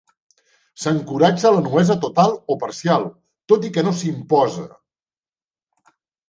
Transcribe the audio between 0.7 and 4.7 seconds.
S'encoratja la nuesa total o parcial, tot i que no s'imposa.